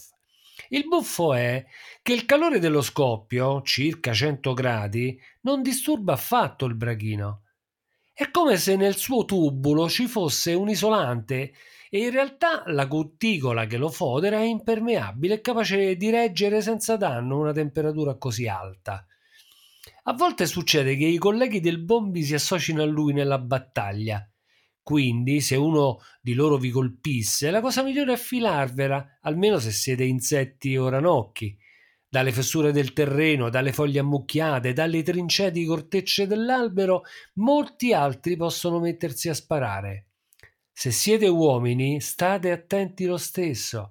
Il 0.71 0.89
buffo 0.89 1.35
è 1.35 1.67
che 2.01 2.15
il 2.15 2.25
calore 2.25 2.61
dello 2.61 2.81
scoppio, 2.81 3.61
circa 3.61 4.15
100 4.15 4.55
gradi, 4.55 5.21
non 5.43 5.61
disturba 5.61 6.15
affatto 6.15 6.65
il 6.65 6.77
brachino. 6.77 7.43
È 8.15 8.31
come 8.31 8.57
se 8.57 8.75
nel 8.77 8.97
suo 8.97 9.27
tubulo 9.27 9.87
ci 9.91 10.07
fosse 10.07 10.55
un 10.55 10.71
isolante 10.71 11.53
e 11.91 11.99
in 11.99 12.11
realtà 12.11 12.63
la 12.69 12.87
cuticola 12.87 13.67
che 13.67 13.77
lo 13.77 13.91
fodera 13.91 14.39
è 14.39 14.45
impermeabile 14.45 15.35
e 15.35 15.41
capace 15.43 15.95
di 15.97 16.09
reggere 16.09 16.63
senza 16.63 16.97
danno 16.97 17.39
una 17.39 17.53
temperatura 17.53 18.17
così 18.17 18.49
alta. 18.49 19.07
A 20.09 20.15
volte 20.15 20.47
succede 20.47 20.97
che 20.97 21.05
i 21.05 21.19
colleghi 21.19 21.61
del 21.61 21.85
Bombi 21.85 22.23
si 22.23 22.33
associno 22.33 22.83
a 22.83 22.87
lui 22.87 23.13
nella 23.13 23.39
battaglia. 23.39 24.27
Quindi, 24.83 25.43
se 25.43 25.55
uno 25.55 25.99
di 26.23 26.33
loro 26.33 26.57
vi 26.57 26.71
colpisse, 26.71 27.51
la 27.51 27.61
cosa 27.61 27.83
migliore 27.83 28.15
è 28.15 28.17
filarvela, 28.17 29.19
almeno 29.21 29.59
se 29.59 29.71
siete 29.71 30.05
insetti 30.05 30.79
o 30.79 30.89
ranocchi. 30.89 31.55
Dalle 32.09 32.33
fessure 32.33 32.73
del 32.73 32.95
terreno, 32.95 33.51
dalle 33.51 33.75
foglie 33.75 33.99
ammucchiate, 33.99 34.73
dalle 34.73 35.03
trincee 35.03 35.51
di 35.51 35.67
cortecce 35.67 36.27
dell'albero, 36.27 37.03
molti 37.35 37.93
altri 37.93 38.35
possono 38.35 38.81
mettersi 38.81 39.29
a 39.29 39.35
sparare. 39.35 40.07
Se 40.73 40.91
siete 40.91 41.29
uomini, 41.29 42.01
state 42.01 42.51
attenti 42.51 43.05
lo 43.05 43.19
stesso. 43.19 43.91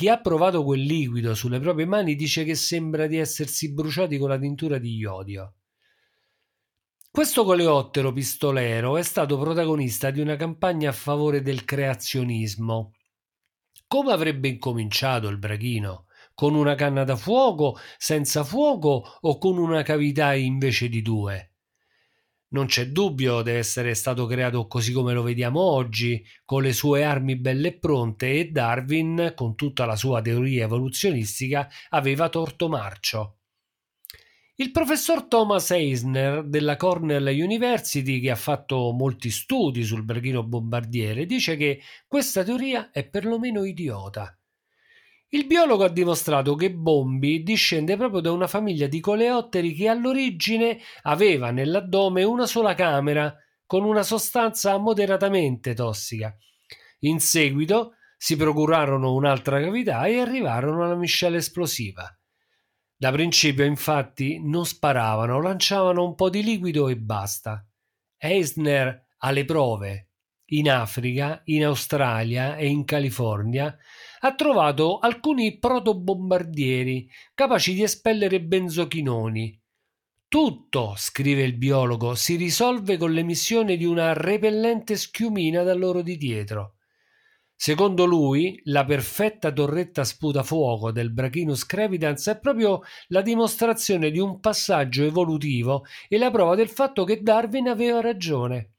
Chi 0.00 0.08
ha 0.08 0.18
provato 0.18 0.64
quel 0.64 0.80
liquido 0.80 1.34
sulle 1.34 1.60
proprie 1.60 1.84
mani 1.84 2.14
dice 2.14 2.42
che 2.44 2.54
sembra 2.54 3.06
di 3.06 3.18
essersi 3.18 3.70
bruciati 3.74 4.16
con 4.16 4.30
la 4.30 4.38
tintura 4.38 4.78
di 4.78 4.96
iodio. 4.96 5.56
Questo 7.10 7.44
coleottero 7.44 8.10
pistolero 8.10 8.96
è 8.96 9.02
stato 9.02 9.38
protagonista 9.38 10.10
di 10.10 10.22
una 10.22 10.36
campagna 10.36 10.88
a 10.88 10.94
favore 10.94 11.42
del 11.42 11.66
creazionismo. 11.66 12.94
Come 13.86 14.12
avrebbe 14.12 14.48
incominciato 14.48 15.28
il 15.28 15.36
brachino? 15.36 16.06
Con 16.32 16.54
una 16.54 16.74
canna 16.76 17.04
da 17.04 17.16
fuoco, 17.16 17.76
senza 17.98 18.42
fuoco 18.42 19.18
o 19.20 19.36
con 19.36 19.58
una 19.58 19.82
cavità 19.82 20.32
invece 20.32 20.88
di 20.88 21.02
due? 21.02 21.49
Non 22.52 22.66
c'è 22.66 22.86
dubbio, 22.86 23.42
deve 23.42 23.58
essere 23.58 23.94
stato 23.94 24.26
creato 24.26 24.66
così 24.66 24.92
come 24.92 25.12
lo 25.12 25.22
vediamo 25.22 25.60
oggi, 25.60 26.24
con 26.44 26.62
le 26.62 26.72
sue 26.72 27.04
armi 27.04 27.36
belle 27.36 27.68
e 27.68 27.78
pronte 27.78 28.32
e 28.32 28.50
Darwin, 28.50 29.34
con 29.36 29.54
tutta 29.54 29.84
la 29.84 29.94
sua 29.94 30.20
teoria 30.20 30.64
evoluzionistica, 30.64 31.68
aveva 31.90 32.28
torto 32.28 32.68
marcio. 32.68 33.36
Il 34.56 34.72
professor 34.72 35.26
Thomas 35.26 35.70
Eisner 35.70 36.44
della 36.44 36.76
Cornell 36.76 37.28
University, 37.28 38.20
che 38.20 38.30
ha 38.30 38.36
fatto 38.36 38.90
molti 38.90 39.30
studi 39.30 39.84
sul 39.84 40.02
brachino 40.02 40.42
bombardiere, 40.42 41.26
dice 41.26 41.56
che 41.56 41.80
questa 42.08 42.42
teoria 42.42 42.90
è 42.90 43.08
perlomeno 43.08 43.64
idiota. 43.64 44.39
Il 45.32 45.46
biologo 45.46 45.84
ha 45.84 45.88
dimostrato 45.88 46.56
che 46.56 46.72
Bombi 46.72 47.44
discende 47.44 47.96
proprio 47.96 48.20
da 48.20 48.32
una 48.32 48.48
famiglia 48.48 48.88
di 48.88 48.98
coleotteri 48.98 49.74
che 49.74 49.86
all'origine 49.86 50.80
aveva 51.02 51.52
nell'addome 51.52 52.24
una 52.24 52.46
sola 52.46 52.74
camera 52.74 53.32
con 53.64 53.84
una 53.84 54.02
sostanza 54.02 54.76
moderatamente 54.78 55.72
tossica. 55.72 56.36
In 57.00 57.20
seguito 57.20 57.92
si 58.16 58.34
procurarono 58.34 59.14
un'altra 59.14 59.60
cavità 59.60 60.04
e 60.06 60.18
arrivarono 60.18 60.84
alla 60.84 60.96
miscela 60.96 61.36
esplosiva. 61.36 62.12
Da 62.96 63.12
principio, 63.12 63.64
infatti, 63.64 64.40
non 64.42 64.66
sparavano, 64.66 65.40
lanciavano 65.40 66.04
un 66.04 66.16
po' 66.16 66.28
di 66.28 66.42
liquido 66.42 66.88
e 66.88 66.96
basta. 66.96 67.64
Eisner 68.18 69.06
ha 69.18 69.30
le 69.30 69.44
prove. 69.44 70.09
In 70.52 70.68
Africa, 70.68 71.42
in 71.44 71.64
Australia 71.64 72.56
e 72.56 72.66
in 72.66 72.84
California 72.84 73.76
ha 74.20 74.34
trovato 74.34 74.98
alcuni 74.98 75.58
protobombardieri 75.58 77.08
capaci 77.34 77.72
di 77.72 77.84
espellere 77.84 78.40
benzochinoni. 78.40 79.56
Tutto, 80.26 80.94
scrive 80.96 81.42
il 81.42 81.56
biologo, 81.56 82.16
si 82.16 82.34
risolve 82.34 82.96
con 82.96 83.12
l'emissione 83.12 83.76
di 83.76 83.84
una 83.84 84.12
repellente 84.12 84.96
schiumina 84.96 85.62
da 85.62 85.74
loro 85.74 86.02
di 86.02 86.16
dietro. 86.16 86.74
Secondo 87.54 88.04
lui, 88.04 88.60
la 88.64 88.84
perfetta 88.84 89.52
torretta 89.52 90.02
sputafuoco 90.02 90.90
del 90.90 91.12
Brachinus 91.12 91.64
crepidans 91.64 92.26
è 92.26 92.40
proprio 92.40 92.80
la 93.08 93.22
dimostrazione 93.22 94.10
di 94.10 94.18
un 94.18 94.40
passaggio 94.40 95.04
evolutivo 95.04 95.84
e 96.08 96.18
la 96.18 96.30
prova 96.32 96.56
del 96.56 96.70
fatto 96.70 97.04
che 97.04 97.22
Darwin 97.22 97.68
aveva 97.68 98.00
ragione. 98.00 98.72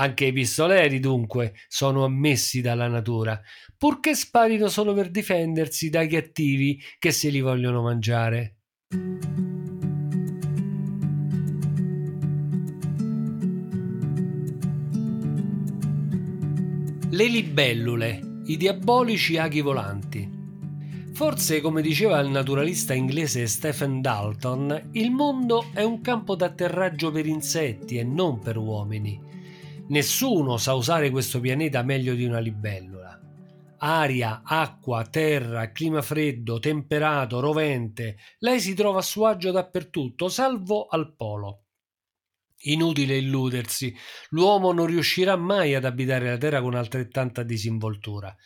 Anche 0.00 0.26
i 0.26 0.32
pistoleri, 0.32 1.00
dunque, 1.00 1.54
sono 1.66 2.04
ammessi 2.04 2.60
dalla 2.60 2.86
natura, 2.86 3.40
purché 3.76 4.14
sparino 4.14 4.68
solo 4.68 4.94
per 4.94 5.10
difendersi 5.10 5.90
dai 5.90 6.06
cattivi 6.06 6.80
che 7.00 7.10
se 7.10 7.30
li 7.30 7.40
vogliono 7.40 7.82
mangiare. 7.82 8.58
Le 17.10 17.26
libellule, 17.26 18.20
i 18.44 18.56
diabolici 18.56 19.36
aghi 19.36 19.62
volanti. 19.62 20.30
Forse, 21.12 21.60
come 21.60 21.82
diceva 21.82 22.20
il 22.20 22.28
naturalista 22.28 22.94
inglese 22.94 23.48
Stephen 23.48 24.00
Dalton, 24.00 24.90
il 24.92 25.10
mondo 25.10 25.64
è 25.74 25.82
un 25.82 26.00
campo 26.00 26.36
d'atterraggio 26.36 27.10
per 27.10 27.26
insetti 27.26 27.98
e 27.98 28.04
non 28.04 28.38
per 28.38 28.56
uomini. 28.58 29.26
Nessuno 29.88 30.58
sa 30.58 30.74
usare 30.74 31.08
questo 31.08 31.40
pianeta 31.40 31.82
meglio 31.82 32.14
di 32.14 32.24
una 32.24 32.40
libellula. 32.40 33.18
Aria, 33.78 34.42
acqua, 34.44 35.06
terra, 35.06 35.72
clima 35.72 36.02
freddo, 36.02 36.58
temperato, 36.58 37.40
rovente, 37.40 38.18
lei 38.40 38.60
si 38.60 38.74
trova 38.74 38.98
a 38.98 39.02
suo 39.02 39.26
agio 39.26 39.50
dappertutto, 39.50 40.28
salvo 40.28 40.86
al 40.88 41.14
polo. 41.14 41.62
Inutile 42.62 43.16
illudersi, 43.16 43.94
l'uomo 44.30 44.72
non 44.72 44.86
riuscirà 44.86 45.36
mai 45.36 45.74
ad 45.74 45.84
abitare 45.84 46.28
la 46.28 46.36
Terra 46.36 46.60
con 46.60 46.74
altrettanta 46.74 47.42
disinvoltura. 47.42 48.36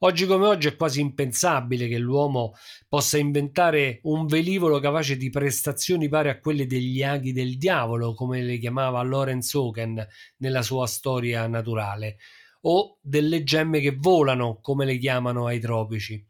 Oggi 0.00 0.26
come 0.26 0.46
oggi 0.46 0.68
è 0.68 0.76
quasi 0.76 1.00
impensabile 1.00 1.88
che 1.88 1.98
l'uomo 1.98 2.52
possa 2.88 3.18
inventare 3.18 3.98
un 4.04 4.26
velivolo 4.26 4.78
capace 4.78 5.16
di 5.16 5.28
prestazioni 5.28 6.08
pari 6.08 6.28
a 6.28 6.38
quelle 6.38 6.66
degli 6.68 7.02
aghi 7.02 7.32
del 7.32 7.58
diavolo, 7.58 8.14
come 8.14 8.42
le 8.42 8.58
chiamava 8.58 9.02
Lorenz 9.02 9.52
Oken 9.54 10.06
nella 10.36 10.62
sua 10.62 10.86
storia 10.86 11.48
naturale, 11.48 12.18
o 12.60 12.98
delle 13.02 13.42
gemme 13.42 13.80
che 13.80 13.96
volano, 13.98 14.60
come 14.60 14.84
le 14.84 14.98
chiamano 14.98 15.46
ai 15.46 15.58
tropici. 15.58 16.24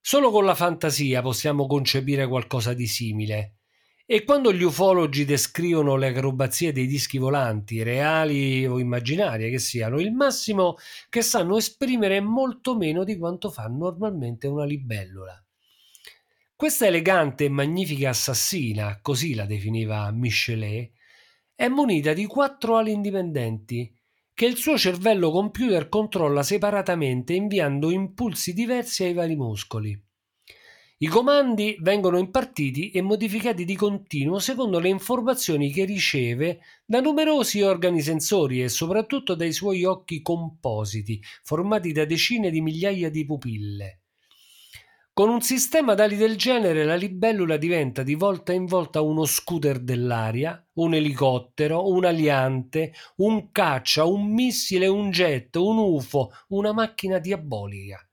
Solo 0.00 0.30
con 0.30 0.44
la 0.44 0.54
fantasia 0.54 1.20
possiamo 1.20 1.66
concepire 1.66 2.28
qualcosa 2.28 2.74
di 2.74 2.86
simile. 2.86 3.56
E 4.06 4.22
quando 4.24 4.52
gli 4.52 4.62
ufologi 4.62 5.24
descrivono 5.24 5.96
le 5.96 6.08
acrobazie 6.08 6.72
dei 6.72 6.86
dischi 6.86 7.16
volanti, 7.16 7.82
reali 7.82 8.66
o 8.66 8.78
immaginarie 8.78 9.48
che 9.48 9.58
siano, 9.58 9.98
il 9.98 10.12
massimo 10.12 10.76
che 11.08 11.22
sanno 11.22 11.56
esprimere 11.56 12.18
è 12.18 12.20
molto 12.20 12.76
meno 12.76 13.02
di 13.02 13.16
quanto 13.16 13.50
fa 13.50 13.66
normalmente 13.66 14.46
una 14.46 14.66
libellula. 14.66 15.42
Questa 16.54 16.86
elegante 16.86 17.46
e 17.46 17.48
magnifica 17.48 18.10
assassina, 18.10 18.98
così 19.00 19.34
la 19.34 19.46
definiva 19.46 20.10
Michelet, 20.10 20.92
è 21.54 21.68
munita 21.68 22.12
di 22.12 22.26
quattro 22.26 22.76
ali 22.76 22.92
indipendenti 22.92 23.90
che 24.34 24.44
il 24.44 24.56
suo 24.56 24.76
cervello 24.76 25.30
computer 25.30 25.88
controlla 25.88 26.42
separatamente 26.42 27.32
inviando 27.32 27.90
impulsi 27.90 28.52
diversi 28.52 29.04
ai 29.04 29.14
vari 29.14 29.36
muscoli. 29.36 29.98
I 31.04 31.06
comandi 31.06 31.76
vengono 31.80 32.16
impartiti 32.16 32.90
e 32.90 33.02
modificati 33.02 33.66
di 33.66 33.76
continuo 33.76 34.38
secondo 34.38 34.78
le 34.78 34.88
informazioni 34.88 35.70
che 35.70 35.84
riceve 35.84 36.60
da 36.82 37.02
numerosi 37.02 37.60
organi 37.60 38.00
sensori 38.00 38.62
e 38.62 38.70
soprattutto 38.70 39.34
dai 39.34 39.52
suoi 39.52 39.84
occhi 39.84 40.22
compositi, 40.22 41.20
formati 41.42 41.92
da 41.92 42.06
decine 42.06 42.48
di 42.48 42.62
migliaia 42.62 43.10
di 43.10 43.26
pupille. 43.26 44.00
Con 45.12 45.28
un 45.28 45.42
sistema 45.42 45.92
d'ali 45.92 46.16
del 46.16 46.38
genere 46.38 46.84
la 46.84 46.94
libellula 46.94 47.58
diventa 47.58 48.02
di 48.02 48.14
volta 48.14 48.54
in 48.54 48.64
volta 48.64 49.02
uno 49.02 49.26
scooter 49.26 49.80
dell'aria, 49.80 50.66
un 50.76 50.94
elicottero, 50.94 51.86
un 51.86 52.06
aliante, 52.06 52.94
un 53.16 53.52
caccia, 53.52 54.06
un 54.06 54.32
missile, 54.32 54.86
un 54.86 55.10
jet, 55.10 55.54
un 55.56 55.76
UFO, 55.76 56.30
una 56.48 56.72
macchina 56.72 57.18
diabolica. 57.18 58.08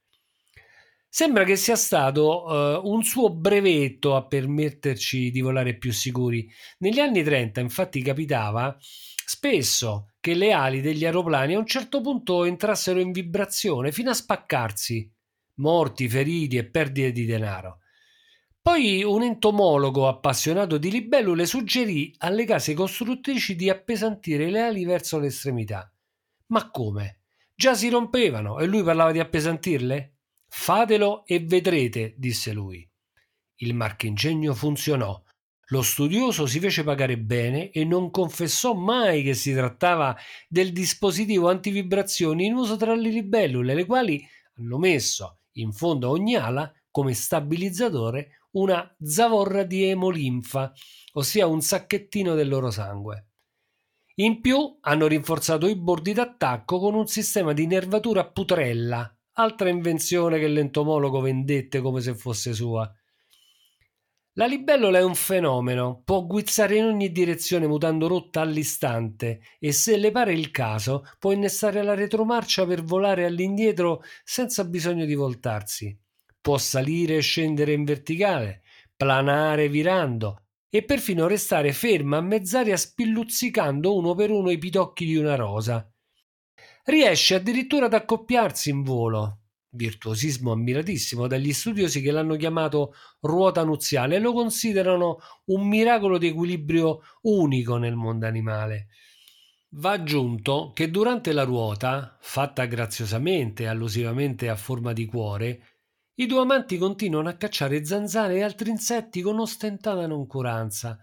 Sembra 1.14 1.44
che 1.44 1.58
sia 1.58 1.76
stato 1.76 2.46
uh, 2.46 2.90
un 2.90 3.04
suo 3.04 3.30
brevetto 3.30 4.16
a 4.16 4.26
permetterci 4.26 5.30
di 5.30 5.42
volare 5.42 5.76
più 5.76 5.92
sicuri. 5.92 6.50
Negli 6.78 7.02
anni 7.02 7.22
30 7.22 7.60
infatti 7.60 8.02
capitava 8.02 8.78
spesso 8.80 10.14
che 10.22 10.34
le 10.34 10.54
ali 10.54 10.80
degli 10.80 11.04
aeroplani 11.04 11.56
a 11.56 11.60
un 11.60 11.66
certo 11.66 12.00
punto 12.00 12.46
entrassero 12.46 13.02
in 13.02 13.12
vibrazione 13.12 13.92
fino 13.92 14.10
a 14.10 14.14
spaccarsi, 14.14 15.12
morti, 15.56 16.08
feriti 16.08 16.56
e 16.56 16.64
perdite 16.64 17.12
di 17.12 17.26
denaro. 17.26 17.80
Poi 18.62 19.04
un 19.04 19.24
entomologo 19.24 20.08
appassionato 20.08 20.78
di 20.78 20.90
libellule 20.90 21.46
suggerì 21.46 22.16
alle 22.20 22.46
case 22.46 22.74
costruttrici 22.74 23.58
di 23.58 23.70
appesantire 23.70 24.50
le 24.50 24.62
ali 24.62 24.86
verso 24.86 25.20
l'estremità. 25.20 25.94
Ma 26.48 26.72
come? 26.72 27.24
Già 27.54 27.74
si 27.74 27.90
rompevano 27.90 28.60
e 28.60 28.66
lui 28.66 28.82
parlava 28.82 29.12
di 29.12 29.20
appesantirle? 29.20 30.14
Fatelo 30.54 31.26
e 31.26 31.40
vedrete, 31.40 32.14
disse 32.18 32.52
lui. 32.52 32.88
Il 33.62 33.74
marchingegno 33.74 34.54
funzionò. 34.54 35.20
Lo 35.68 35.82
studioso 35.82 36.46
si 36.46 36.60
fece 36.60 36.84
pagare 36.84 37.18
bene 37.18 37.72
e 37.72 37.86
non 37.86 38.12
confessò 38.12 38.74
mai 38.74 39.24
che 39.24 39.34
si 39.34 39.54
trattava 39.54 40.16
del 40.50 40.74
dispositivo 40.74 41.50
antivibrazioni 41.50 42.46
in 42.46 42.54
uso 42.54 42.76
tra 42.76 42.94
le 42.94 43.10
libellule, 43.10 43.74
le 43.74 43.86
quali 43.86 44.24
hanno 44.58 44.78
messo 44.78 45.40
in 45.54 45.72
fondo 45.72 46.08
a 46.08 46.12
ogni 46.12 46.36
ala 46.36 46.72
come 46.92 47.14
stabilizzatore 47.14 48.48
una 48.52 48.94
zavorra 49.02 49.64
di 49.64 49.86
emolinfa, 49.86 50.74
ossia 51.14 51.48
un 51.48 51.62
sacchettino 51.62 52.36
del 52.36 52.50
loro 52.50 52.70
sangue. 52.70 53.28
In 54.16 54.42
più 54.42 54.78
hanno 54.82 55.08
rinforzato 55.08 55.66
i 55.68 55.78
bordi 55.78 56.12
d'attacco 56.12 56.78
con 56.78 56.94
un 56.94 57.08
sistema 57.08 57.54
di 57.54 57.66
nervatura 57.66 58.28
putrella 58.28 59.16
altra 59.42 59.70
invenzione 59.70 60.40
che 60.40 60.48
l'entomologo 60.48 61.20
vendette 61.20 61.82
come 61.82 62.02
se 62.02 62.16
fosse 62.16 62.54
sua. 62.54 62.92
La 64.36 64.46
libellula 64.46 65.00
è 65.00 65.04
un 65.04 65.14
fenomeno, 65.14 66.04
può 66.06 66.26
guizzare 66.26 66.78
in 66.78 66.86
ogni 66.86 67.12
direzione 67.12 67.68
mutando 67.68 68.08
rotta 68.08 68.40
all'istante 68.40 69.42
e 69.60 69.74
se 69.74 69.98
le 69.98 70.10
pare 70.12 70.32
il 70.32 70.52
caso 70.52 71.06
può 71.20 71.34
innestare 71.34 71.84
la 71.84 71.96
retromarcia 71.96 72.66
per 72.66 72.82
volare 72.82 73.26
all'indietro 73.26 74.02
senza 74.24 74.64
bisogno 74.64 75.04
di 75.04 75.16
voltarsi. 75.16 76.00
Può 76.40 76.58
salire 76.58 77.18
e 77.18 77.22
scendere 77.22 77.74
in 77.74 77.84
verticale, 77.84 78.62
planare 78.96 79.68
virando 79.68 80.44
e 80.70 80.86
perfino 80.86 81.28
restare 81.28 81.74
ferma 81.74 82.18
a 82.18 82.22
mezz'aria 82.22 82.78
spilluzzicando 82.78 83.94
uno 83.94 84.16
per 84.16 84.32
uno 84.32 84.50
i 84.50 84.58
pidocchi 84.58 85.04
di 85.04 85.18
una 85.18 85.36
rosa. 85.36 85.91
Riesce 86.86 87.36
addirittura 87.36 87.86
ad 87.86 87.94
accoppiarsi 87.94 88.70
in 88.70 88.82
volo, 88.82 89.42
virtuosismo 89.70 90.52
ammiratissimo 90.52 91.28
dagli 91.28 91.54
studiosi 91.54 92.02
che 92.02 92.12
l'hanno 92.12 92.36
chiamato 92.36 92.94
ruota 93.22 93.64
nuziale 93.64 94.16
e 94.16 94.20
lo 94.20 94.34
considerano 94.34 95.20
un 95.46 95.68
miracolo 95.68 96.18
di 96.18 96.28
equilibrio 96.28 97.02
unico 97.22 97.78
nel 97.78 97.96
mondo 97.96 98.26
animale. 98.26 98.88
Va 99.76 99.92
aggiunto 99.92 100.72
che 100.74 100.90
durante 100.90 101.32
la 101.32 101.44
ruota, 101.44 102.18
fatta 102.20 102.66
graziosamente 102.66 103.64
e 103.64 103.68
allusivamente 103.68 104.50
a 104.50 104.56
forma 104.56 104.92
di 104.92 105.06
cuore, 105.06 105.68
i 106.16 106.26
due 106.26 106.42
amanti 106.42 106.78
continuano 106.78 107.30
a 107.30 107.34
cacciare 107.34 107.86
zanzare 107.86 108.36
e 108.36 108.44
altri 108.44 108.70
insetti 108.70 109.22
con 109.22 109.40
ostentata 109.40 110.06
noncuranza, 110.08 111.00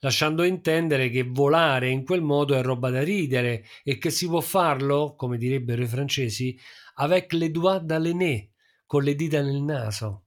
lasciando 0.00 0.44
intendere 0.44 1.10
che 1.10 1.22
volare 1.22 1.90
in 1.90 2.04
quel 2.04 2.22
modo 2.22 2.54
è 2.54 2.62
roba 2.62 2.90
da 2.90 3.02
ridere 3.02 3.64
e 3.82 3.98
che 3.98 4.10
si 4.10 4.26
può 4.26 4.40
farlo, 4.40 5.14
come 5.16 5.38
direbbero 5.38 5.82
i 5.82 5.86
francesi, 5.86 6.58
avec 6.94 7.32
les 7.32 7.50
doigts 7.50 7.84
dans 7.84 8.02
con 8.86 9.02
le 9.02 9.14
dita 9.14 9.42
nel 9.42 9.62
naso. 9.62 10.22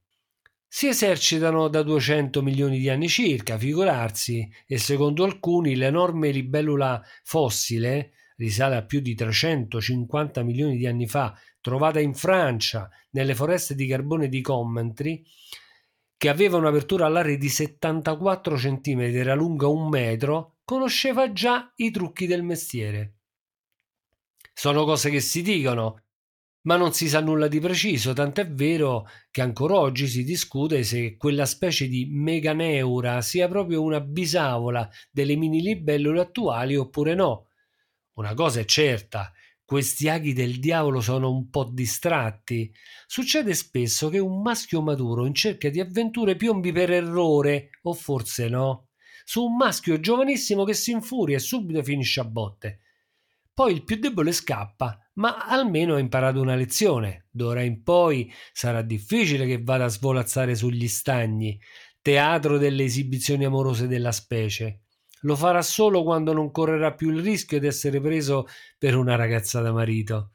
Si 0.68 0.88
esercitano 0.88 1.68
da 1.68 1.82
200 1.82 2.44
milioni 2.44 2.78
di 2.78 2.90
anni 2.90 3.08
circa, 3.08 3.58
figurarsi, 3.58 4.48
e 4.68 4.78
secondo 4.78 5.24
alcuni 5.24 5.76
l'enorme 5.76 6.30
libellula 6.30 7.02
fossile 7.24 8.12
risale 8.36 8.76
a 8.76 8.84
più 8.84 9.00
di 9.00 9.16
350 9.16 10.44
milioni 10.44 10.78
di 10.78 10.86
anni 10.86 11.08
fa, 11.08 11.36
trovata 11.60 12.00
in 12.00 12.14
Francia 12.14 12.90
nelle 13.12 13.36
foreste 13.36 13.76
di 13.76 13.88
carbone 13.88 14.30
di 14.30 14.42
Commentry, 14.42 15.26
che 16.20 16.28
aveva 16.28 16.58
un'apertura 16.58 17.06
all'aria 17.06 17.38
di 17.38 17.48
74 17.48 18.58
cm 18.58 19.00
e 19.00 19.14
era 19.14 19.36
lunga 19.36 19.68
un 19.68 19.88
metro, 19.88 20.58
conosceva 20.66 21.32
già 21.32 21.72
i 21.78 21.92
trucchi 21.92 22.28
del 22.28 22.44
mestiere. 22.44 23.14
Sono 24.54 24.84
cose 24.84 25.10
che 25.12 25.22
si 25.22 25.42
dicono, 25.42 26.02
ma 26.64 26.76
non 26.76 26.92
si 26.92 27.08
sa 27.08 27.22
nulla 27.22 27.48
di 27.48 27.62
preciso, 27.62 28.12
tant'è 28.12 28.50
vero 28.52 29.08
che 29.32 29.40
ancora 29.40 29.76
oggi 29.76 30.08
si 30.08 30.26
discute 30.26 30.84
se 30.84 31.16
quella 31.16 31.46
specie 31.46 31.88
di 31.88 32.06
meganeura 32.12 33.22
sia 33.22 33.48
proprio 33.48 33.82
una 33.82 34.02
bisavola 34.02 34.90
delle 35.10 35.38
mini 35.38 35.62
libellule 35.62 36.20
attuali 36.20 36.76
oppure 36.76 37.16
no. 37.16 37.48
Una 38.16 38.34
cosa 38.34 38.60
è 38.60 38.66
certa, 38.66 39.32
questi 39.70 40.10
aghi 40.10 40.34
del 40.34 40.60
diavolo 40.60 41.00
sono 41.00 41.30
un 41.30 41.52
po' 41.52 41.70
distratti. 41.72 42.74
Succede 43.06 43.54
spesso 43.54 44.10
che 44.10 44.18
un 44.18 44.42
maschio 44.42 44.82
maturo 44.82 45.28
in 45.28 45.36
cerca 45.36 45.70
di 45.70 45.80
avventure 45.80 46.36
piombi 46.36 46.72
per 46.72 46.90
errore, 46.90 47.70
o 47.84 47.94
forse 47.94 48.50
no, 48.50 48.88
su 49.24 49.46
un 49.46 49.56
maschio 49.56 50.00
giovanissimo 50.00 50.64
che 50.64 50.74
si 50.74 50.90
infuria 50.90 51.36
e 51.36 51.40
subito 51.40 51.84
finisce 51.84 52.20
a 52.20 52.26
botte. 52.26 52.80
Poi 53.54 53.72
il 53.72 53.84
più 53.84 53.98
debole 53.98 54.32
scappa, 54.32 55.08
ma 55.14 55.46
almeno 55.46 55.94
ha 55.94 56.00
imparato 56.00 56.42
una 56.42 56.56
lezione. 56.56 57.28
D'ora 57.30 57.62
in 57.62 57.84
poi 57.84 58.34
sarà 58.52 58.82
difficile 58.82 59.46
che 59.46 59.62
vada 59.62 59.84
a 59.84 59.90
svolazzare 59.90 60.56
sugli 60.56 60.88
stagni, 60.88 61.60
teatro 62.02 62.58
delle 62.58 62.86
esibizioni 62.86 63.46
amorose 63.46 63.86
della 63.86 64.12
specie. 64.12 64.86
Lo 65.22 65.36
farà 65.36 65.62
solo 65.62 66.04
quando 66.04 66.32
non 66.34 66.52
correrà 66.52 66.94
più 66.94 67.10
il 67.10 67.22
rischio 67.22 67.60
di 67.60 67.68
essere 67.68 68.00
preso 68.00 68.48
per 68.78 68.96
una 68.96 69.16
ragazza 69.16 69.60
da 69.62 69.74
marito. 69.74 70.32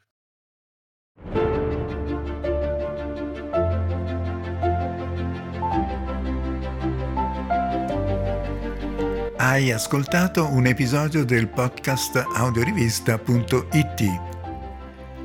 Hai 9.37 9.71
ascoltato 9.71 10.47
un 10.47 10.65
episodio 10.65 11.23
del 11.23 11.47
podcast 11.47 12.23
audiorivista.it. 12.33 14.03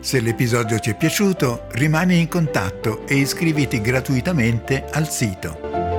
Se 0.01 0.21
l'episodio 0.21 0.79
ti 0.79 0.91
è 0.91 0.97
piaciuto, 0.97 1.67
rimani 1.73 2.21
in 2.21 2.29
contatto 2.29 3.07
e 3.07 3.17
iscriviti 3.17 3.81
gratuitamente 3.81 4.85
al 4.85 5.09
sito. 5.09 5.90